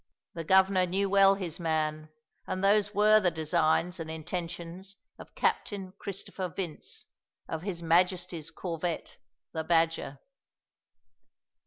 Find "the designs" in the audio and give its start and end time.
3.19-3.99